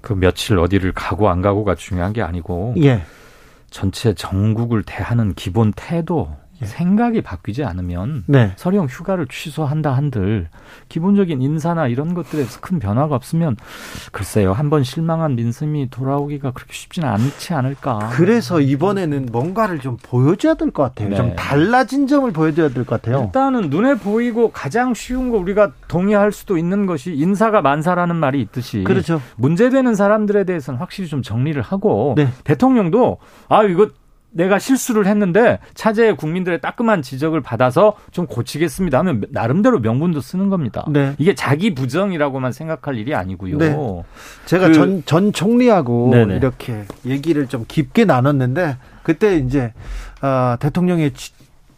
[0.00, 3.02] 그 며칠 어디를 가고 안 가고가 중요한 게 아니고 예.
[3.68, 6.45] 전체 전국을 대하는 기본 태도 예.
[6.64, 8.52] 생각이 바뀌지 않으면 네.
[8.56, 10.48] 서령 휴가를 취소한다 한들
[10.88, 13.56] 기본적인 인사나 이런 것들에서 큰 변화가 없으면
[14.12, 18.10] 글쎄요 한 번 실망한 민심이 돌아오기가 그렇게 쉽지는 않지 않을까.
[18.14, 21.08] 그래서 이번에는 뭔가를 좀 보여줘야 될 것 같아요.
[21.10, 21.16] 네.
[21.16, 23.24] 좀 달라진 점을 보여줘야 될 것 같아요.
[23.26, 28.82] 일단은 눈에 보이고 가장 쉬운 거 우리가 동의할 수도 있는 것이 인사가 만사라는 말이 있듯이
[28.84, 29.20] 그렇죠.
[29.36, 32.28] 문제되는 사람들에 대해서는 확실히 좀 정리를 하고 네.
[32.44, 33.88] 대통령도 아 이거
[34.30, 40.84] 내가 실수를 했는데 차제에 국민들의 따끔한 지적을 받아서 좀 고치겠습니다 하면 나름대로 명분도 쓰는 겁니다.
[40.88, 41.14] 네.
[41.18, 43.58] 이게 자기 부정이라고만 생각할 일이 아니고요.
[43.58, 43.76] 네.
[44.44, 46.36] 제가 그, 전, 전 총리하고 네네.
[46.36, 49.72] 이렇게 얘기를 좀 깊게 나눴는데 그때 이제
[50.20, 51.12] 어, 대통령의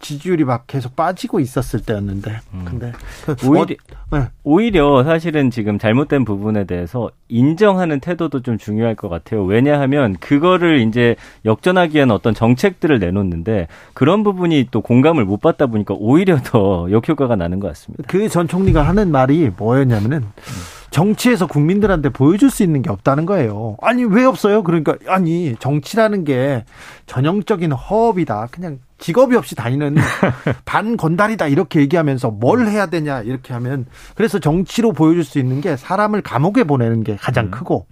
[0.00, 2.38] 지지율이 막 계속 빠지고 있었을 때였는데.
[2.54, 2.64] 음.
[2.64, 2.92] 근데
[3.24, 3.74] 그 오히려
[4.10, 4.28] 어, 네.
[4.44, 9.44] 오히려 사실은 지금 잘못된 부분에 대해서 인정하는 태도도 좀 중요할 것 같아요.
[9.44, 15.94] 왜냐하면 그거를 이제 역전하기 위한 어떤 정책들을 내놓는데 그런 부분이 또 공감을 못 받다 보니까
[15.98, 18.04] 오히려 더 역효과가 나는 것 같습니다.
[18.06, 20.78] 그 전 총리가 하는 말이 뭐였냐면은 음.
[20.90, 23.76] 정치에서 국민들한테 보여줄 수 있는 게 없다는 거예요.
[23.82, 24.62] 아니 왜 없어요?
[24.62, 26.64] 그러니까 아니 정치라는 게
[27.06, 28.48] 전형적인 허업이다.
[28.50, 29.94] 그냥 직업이 없이 다니는
[30.64, 36.22] 반건달이다 이렇게 얘기하면서 뭘 해야 되냐 이렇게 하면 그래서 정치로 보여줄 수 있는 게 사람을
[36.22, 37.50] 감옥에 보내는 게 가장 음.
[37.50, 37.86] 크고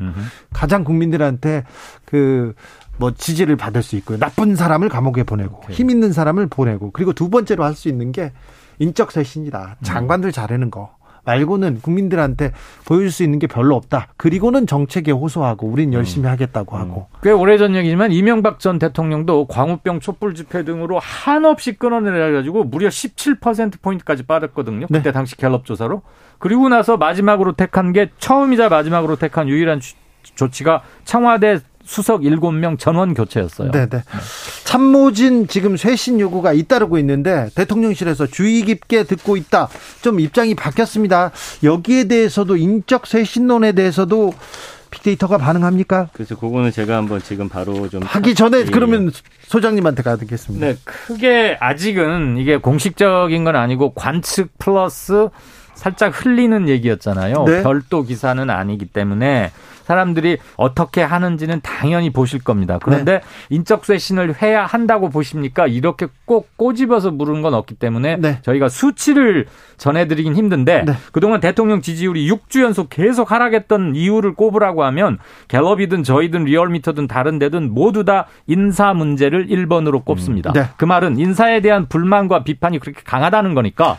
[0.52, 1.64] 가장 국민들한테
[2.04, 2.54] 그
[2.98, 4.18] 뭐 지지를 받을 수 있고요.
[4.18, 8.32] 나쁜 사람을 감옥에 보내고 힘 있는 사람을 보내고 그리고 두 번째로 할 수 있는 게
[8.78, 9.76] 인적 쇄신이다.
[9.82, 10.95] 장관들 자르는 거.
[11.26, 12.52] 말고는 국민들한테
[12.86, 14.08] 보여줄 수 있는 게 별로 없다.
[14.16, 16.30] 그리고는 정책에 호소하고 우린 열심히 음.
[16.30, 17.08] 하겠다고 하고.
[17.22, 23.82] 꽤 오래전 얘기지만 이명박 전 대통령도 광우병 촛불 집회 등으로 한없이 끊어내려 가지고 무려 17%
[23.82, 24.86] 포인트까지 빠졌거든요.
[24.86, 25.12] 그때 네.
[25.12, 26.02] 당시 갤럽 조사로.
[26.38, 29.80] 그리고 나서 마지막으로 택한 게 처음이자 마지막으로 택한 유일한
[30.34, 33.70] 조치가 청와대 수석 7명 전원 교체였어요.
[33.70, 33.88] 네네.
[33.88, 34.02] 네.
[34.64, 39.68] 참모진 지금 쇄신 요구가 잇따르고 있는데 대통령실에서 주의 깊게 듣고 있다.
[40.02, 41.30] 좀 입장이 바뀌었습니다.
[41.62, 44.34] 여기에 대해서도 인적 쇄신론에 대해서도
[44.90, 46.10] 빅데이터가 반응합니까?
[46.12, 48.64] 그래서 그거는 제가 한번 지금 바로 좀 하기 전에 예.
[48.64, 49.10] 그러면
[49.46, 50.66] 소장님한테 가겠습니다.
[50.66, 55.28] 네, 크게 아직은 이게 공식적인 건 아니고 관측 플러스
[55.74, 57.44] 살짝 흘리는 얘기였잖아요.
[57.44, 57.62] 네?
[57.62, 59.52] 별도 기사는 아니기 때문에
[59.86, 62.78] 사람들이 어떻게 하는지는 당연히 보실 겁니다.
[62.82, 63.20] 그런데 네.
[63.50, 65.68] 인적 쇄신을 해야 한다고 보십니까?
[65.68, 68.38] 이렇게 꼭 꼬집어서 물은 건 없기 때문에 네.
[68.42, 69.46] 저희가 수치를
[69.76, 70.92] 전해드리긴 힘든데 네.
[71.12, 77.72] 그동안 대통령 지지율이 6주 연속 계속 하락했던 이유를 꼽으라고 하면 갤럽이든 저희든 리얼미터든 다른 데든
[77.72, 80.50] 모두 다 인사 문제를 1번으로 꼽습니다.
[80.50, 80.54] 음.
[80.54, 80.64] 네.
[80.76, 83.98] 그 말은 인사에 대한 불만과 비판이 그렇게 강하다는 거니까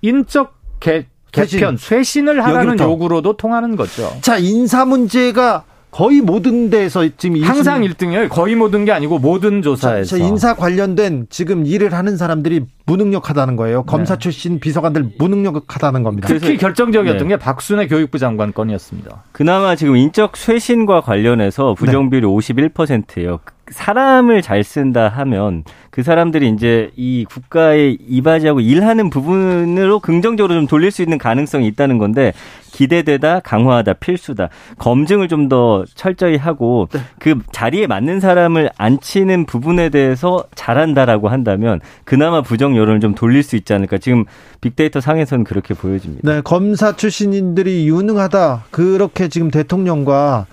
[0.00, 2.84] 인적 개, 개편, 쇄신을 하라는 여기부터.
[2.90, 4.10] 요구로도 통하는 거죠.
[4.20, 8.28] 자, 인사 문제가 거의 모든 데서 지금 항상 1등이에요.
[8.28, 10.18] 거의 모든 게 아니고 모든 조사에서.
[10.18, 13.82] 인사 관련된 지금 일을 하는 사람들이 무능력하다는 거예요.
[13.84, 14.18] 검사 네.
[14.18, 16.28] 출신 비서관들 무능력하다는 겁니다.
[16.28, 17.34] 특히 결정적이었던 네.
[17.34, 19.24] 게 박순애 교육부 장관 건이었습니다.
[19.32, 22.32] 그나마 지금 인적 쇄신과 관련해서 부정비율이 네.
[22.32, 23.38] 51%예요.
[23.70, 30.90] 사람을 잘 쓴다 하면 그 사람들이 이제 이 국가에 이바지하고 일하는 부분으로 긍정적으로 좀 돌릴
[30.90, 32.32] 수 있는 가능성이 있다는 건데
[32.72, 37.00] 기대되다 강화하다 필수다 검증을 좀 더 철저히 하고 네.
[37.18, 43.56] 그 자리에 맞는 사람을 앉히는 부분에 대해서 잘한다라고 한다면 그나마 부정 여론을 좀 돌릴 수
[43.56, 44.24] 있지 않을까 지금
[44.60, 46.28] 빅데이터 상에서는 그렇게 보여집니다.
[46.30, 50.46] 네 검사 출신인들이 유능하다 그렇게 지금 대통령과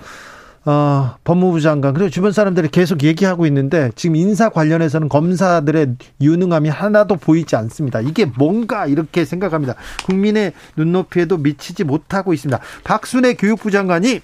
[0.65, 7.17] 어, 법무부 장관 그리고 주변 사람들이 계속 얘기하고 있는데 지금 인사 관련해서는 검사들의 유능함이 하나도
[7.17, 7.99] 보이지 않습니다.
[7.99, 9.75] 이게 뭔가 이렇게 생각합니다.
[10.05, 12.59] 국민의 눈높이에도 미치지 못하고 있습니다.
[12.85, 14.21] 박순애 교육부 장관이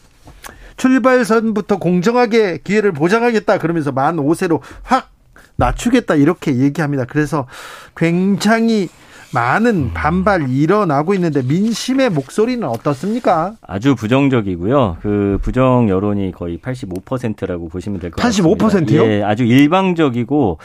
[0.77, 5.11] 출발선부터 공정하게 기회를 보장하겠다 그러면서 만 5세로 확
[5.57, 7.03] 낮추겠다 이렇게 얘기합니다.
[7.03, 7.47] 그래서
[7.97, 8.87] 굉장히
[9.33, 13.53] 많은 반발 일어나고 있는데 민심의 목소리는 어떻습니까?
[13.61, 14.97] 아주 부정적이고요.
[15.01, 18.65] 그 부정 여론이 거의 85%라고 보시면 될 것 같습니다.
[18.65, 19.03] 85%요?
[19.05, 20.57] 예, 아주 일방적이고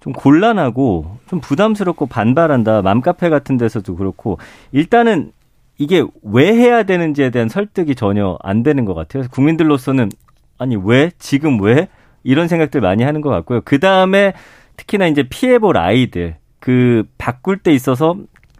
[0.00, 2.82] 좀 곤란하고 좀 부담스럽고 반발한다.
[2.82, 4.38] 맘카페 같은 데서도 그렇고
[4.72, 5.32] 일단은
[5.76, 9.24] 이게 왜 해야 되는지에 대한 설득이 전혀 안 되는 것 같아요.
[9.30, 10.10] 국민들로서는
[10.56, 11.88] 아니 왜 지금 왜
[12.24, 13.60] 이런 생각들 많이 하는 것 같고요.
[13.64, 14.32] 그 다음에
[14.76, 18.16] 특히나 이제 피해볼 아이들 그 바꿀 때 있어서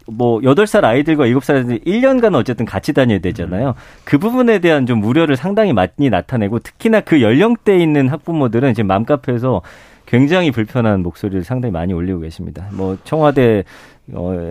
[0.07, 3.75] 뭐 여덟 살 아이들과 일곱 살 아이들 1년간 어쨌든 같이 다녀야 되잖아요.
[4.03, 9.61] 그 부분에 대한 좀 우려를 상당히 많이 나타내고 특히나 그 연령대에 있는 학부모들은 지금 맘카페에서
[10.05, 12.67] 굉장히 불편한 목소리를 상당히 많이 올리고 계십니다.
[12.71, 13.63] 뭐 청와대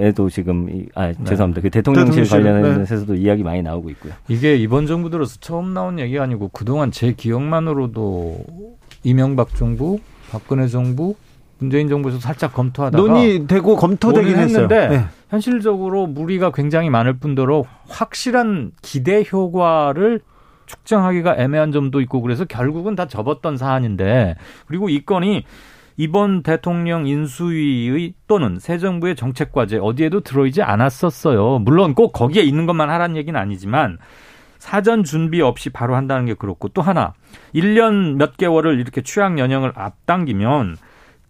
[0.01, 1.15] 에도 지금 아 네.
[1.25, 1.63] 죄송합니다.
[1.63, 3.21] 그 대통령실, 대통령실 관련해서도 네.
[3.21, 4.13] 이야기 많이 나오고 있고요.
[4.29, 8.39] 이게 이번 정부 들어서 처음 나온 얘기가 아니고 그동안 제 기억만으로도
[9.03, 9.99] 이명박 정부,
[10.31, 11.17] 박근혜 정부,
[11.59, 15.05] 문재인 정부에서 살짝 검토하다가 논의되고 검토되긴 했는데 네.
[15.29, 20.21] 현실적으로 무리가 굉장히 많을 뿐더러 확실한 기대 효과를
[20.67, 25.45] 측정하기가 애매한 점도 있고 그래서 결국은 다 접었던 사안인데 그리고 이 건이
[25.97, 31.59] 이번 대통령 인수위의 또는 새 정부의 정책 과제 어디에도 들어있지 않았었어요.
[31.59, 33.99] 물론 꼭 거기에 있는 것만 하라는 얘기는 아니지만
[34.59, 37.15] 사전 준비 없이 바로 한다는 게 그렇고 또 하나
[37.55, 40.77] 1년 몇 개월을 이렇게 취약 연령을 앞당기면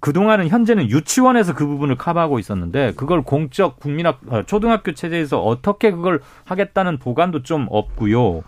[0.01, 6.21] 그동안은 현재는 유치원에서 그 부분을 커버하고 있었는데 그걸 공적 국민학 어, 초등학교 체제에서 어떻게 그걸
[6.45, 8.43] 하겠다는 보관도 좀 없고요.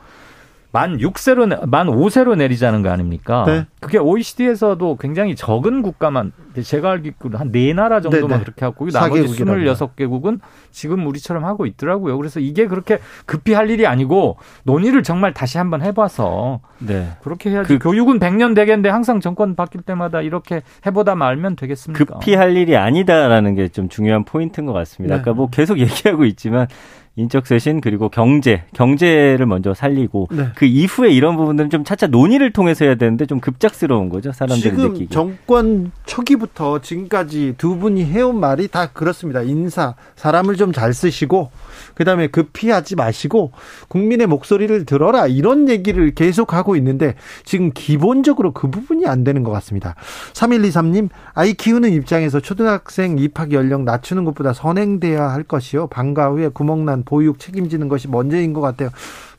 [0.72, 3.44] 만 6세로 만 5세로 내리자는 거 아닙니까?
[3.46, 3.66] 네.
[3.80, 8.42] 그게 OECD에서도 굉장히 적은 국가만 제가 알기로 한 네 나라 정도만 네네.
[8.44, 10.38] 그렇게 하고 나머지 26개국은
[10.70, 12.16] 지금 우리처럼 하고 있더라고요.
[12.16, 17.09] 그래서 이게 그렇게 급히 할 일이 아니고 논의를 정말 다시 한번 해 봐서 네.
[17.22, 17.66] 그렇게 해야지.
[17.68, 22.04] 그 교육은 100년 되겠는데 항상 정권 바뀔 때마다 이렇게 해 보다 말면 되겠습니까?
[22.04, 25.14] 급히 할 일이 아니다라는 게 좀 중요한 포인트인 것 같습니다.
[25.16, 25.20] 네.
[25.20, 26.66] 아까 뭐 계속 얘기하고 있지만
[27.16, 30.48] 인적 쇄신 그리고 경제 경제를 먼저 살리고 네.
[30.54, 34.92] 그 이후에 이런 부분들은 좀 차차 논의를 통해서 해야 되는데 좀 급작스러운 거죠 사람들이 지금
[34.92, 35.08] 느끼기.
[35.12, 41.50] 정권 초기부터 지금까지 두 분이 해온 말이 다 그렇습니다 인사 사람을 좀 잘 쓰시고
[41.94, 43.52] 그다음에 급히하지 마시고
[43.88, 47.14] 국민의 목소리를 들어라 이런 얘기를 계속 하고 있는데
[47.44, 49.94] 지금 기본적으로 그 부분이 안 되는 것 같습니다.
[50.32, 55.88] 3123님 아이 키우는 입장에서 초등학생 입학 연령 낮추는 것보다 선행돼야 할 것이요.
[55.88, 58.90] 방과 후에 구멍난 보육 책임지는 것이 먼저인 것 같아요.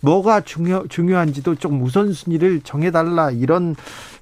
[0.01, 3.75] 뭐가 중요, 중요한지도 좀 우선순위를 정해달라 이런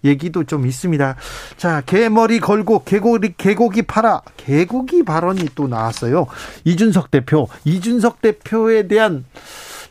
[0.03, 1.15] 얘기도 좀 있습니다.
[1.57, 4.21] 자, 개머리 걸고 개고기, 개고기 팔아.
[4.37, 6.27] 개고기 발언이 또 나왔어요.
[6.65, 7.47] 이준석 대표.
[7.65, 9.25] 이준석 대표에 대한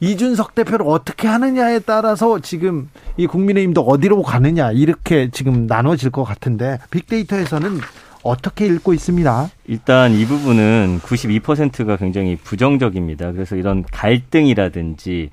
[0.00, 6.78] 이준석 대표를 어떻게 하느냐에 따라서 지금 이 국민의힘도 어디로 가느냐 이렇게 지금 나눠질 것 같은데
[6.90, 7.80] 빅데이터에서는
[8.22, 9.50] 어떻게 읽고 있습니다.
[9.66, 13.32] 일단 이 부분은 92%가 굉장히 부정적입니다.
[13.32, 15.30] 그래서 이런 갈등이라든지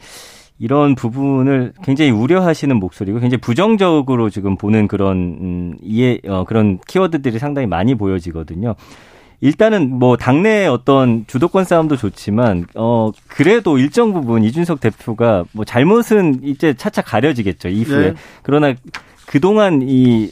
[0.57, 7.39] 이런 부분을 굉장히 우려하시는 목소리고 굉장히 부정적으로 지금 보는 그런 음, 이해 어, 그런 키워드들이
[7.39, 8.75] 상당히 많이 보여지거든요.
[9.41, 16.39] 일단은 뭐 당내 어떤 주도권 싸움도 좋지만 어 그래도 일정 부분 이준석 대표가 뭐 잘못은
[16.43, 18.13] 이제 차차 가려지겠죠 이후에 네.
[18.43, 18.73] 그러나
[19.25, 20.31] 그동안 이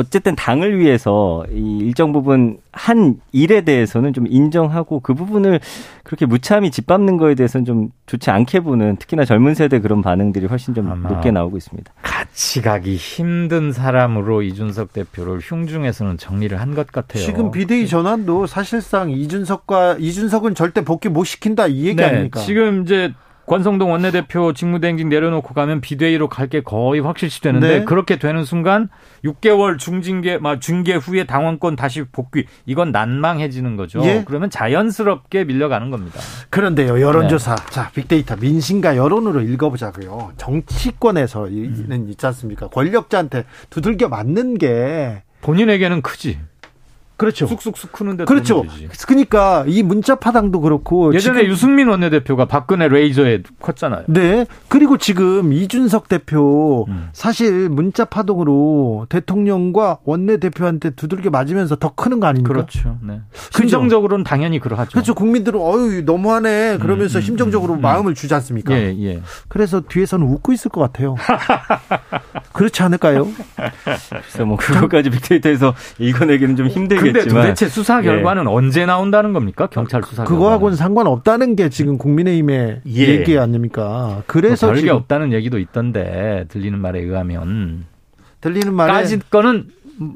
[0.00, 5.60] 어쨌든 당을 위해서 이 일정 부분 한 일에 대해서는 좀 인정하고 그 부분을
[6.02, 10.74] 그렇게 무참히 짓밟는 거에 대해서는 좀 좋지 않게 보는 특히나 젊은 세대 그런 반응들이 훨씬
[10.74, 11.92] 좀 높게 나오고 있습니다.
[12.02, 17.22] 같이 가기 힘든 사람으로 이준석 대표를 흉중에서는 정리를 한 것 같아요.
[17.24, 22.40] 지금 비대위 전환도 사실상 이준석과 이준석은 절대 복귀 못 시킨다 이 얘기 네, 아닙니까?
[22.40, 23.12] 지금 이제
[23.50, 27.84] 권성동 원내대표 직무대행직 내려놓고 가면 비대위로 갈 게 거의 확실시 되는데 네.
[27.84, 28.88] 그렇게 되는 순간
[29.24, 34.04] 6개월 중징계, 막 중계 후에 당원권 다시 복귀 이건 난망해지는 거죠.
[34.04, 34.24] 예?
[34.26, 36.20] 그러면 자연스럽게 밀려가는 겁니다.
[36.50, 37.54] 그런데요, 여론조사.
[37.56, 37.62] 네.
[37.70, 40.32] 자, 빅데이터 민심과 여론으로 읽어보자고요.
[40.36, 42.06] 정치권에서는 음.
[42.08, 42.68] 있지 않습니까?
[42.68, 46.38] 권력자한테 두들겨 맞는 게 본인에게는 크지.
[47.20, 47.46] 그렇죠.
[47.46, 48.64] 쑥쑥쑥 크는데 그렇죠.
[49.06, 54.04] 그러니까 이 문자 파당도 그렇고 예전에 유승민 원내대표가 박근혜 레이저에 컸잖아요.
[54.06, 54.46] 네.
[54.68, 57.10] 그리고 지금 이준석 대표 음.
[57.12, 62.54] 사실 문자 파동으로 대통령과 원내대표한테 두들겨 맞으면서 더 크는 거 아닙니까?
[62.54, 62.96] 그렇죠.
[63.02, 63.20] 네.
[63.50, 64.92] 심정적으로는 당연히 그러하죠.
[64.92, 65.14] 그렇죠.
[65.14, 68.72] 국민들은 어유 너무하네 그러면서 음, 음, 심정적으로 음, 마음을 주지 않습니까?
[68.72, 69.20] 예, 예.
[69.48, 71.16] 그래서 뒤에서는 웃고 있을 것 같아요.
[72.54, 73.28] 그렇지 않을까요?
[74.08, 77.09] 그래서 뭐 그것까지 빅데이터에서 읽어내기는 좀 힘들겠.
[77.12, 78.02] 근데 도대체 수사 예.
[78.02, 78.48] 결과는 예.
[78.48, 79.66] 언제 나온다는 겁니까?
[79.66, 83.00] 경찰 수사 그거하고는 상관없다는 게 지금 국민의힘의 예.
[83.08, 84.22] 얘기 아닙니까?
[84.26, 87.84] 그래서 뭐 별게 없다는 얘기도 있던데 들리는 말에 의하면
[88.40, 89.66] 들리는 말에 까짓 거는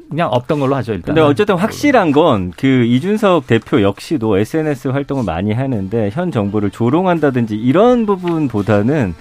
[0.08, 1.14] 그냥 없던 걸로 하죠 일단.
[1.14, 7.54] 근데 어쨌든 확실한 건 그 이준석 대표 역시도 SNS 활동을 많이 하는데 현 정부를 조롱한다든지
[7.56, 9.14] 이런 부분보다는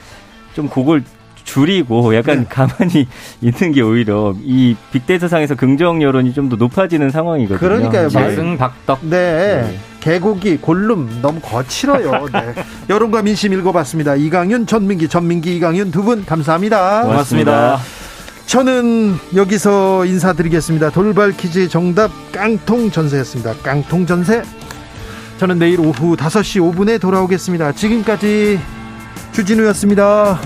[0.54, 1.04] 좀 그걸
[1.44, 2.46] 줄이고 약간 네.
[2.50, 3.08] 가만히
[3.42, 7.60] 있는 게 오히려 이 빅데이터 상에서 긍정 여론이 좀 더 높아지는 상황이거든요.
[7.60, 8.10] 그러니까요.
[8.10, 9.00] 재승 박덕.
[9.04, 9.62] 네.
[9.64, 9.78] 네.
[10.02, 12.28] 개고기 골룸 너무 거칠어요.
[12.34, 12.54] 네.
[12.90, 14.16] 여론과 민심 읽어봤습니다.
[14.16, 17.04] 이강윤, 전민기, 전민기, 이강윤 두 분 감사합니다.
[17.04, 17.80] 고맙습니다.
[18.46, 20.90] 저는 여기서 인사드리겠습니다.
[20.90, 23.54] 돌발 퀴즈 정답 깡통 전세였습니다.
[23.64, 24.42] 깡통 전세.
[25.40, 27.72] 저는 내일 오후 5시 5분에 돌아오겠습니다.
[27.72, 28.60] 지금까지
[29.32, 30.40] 주진우였습니다.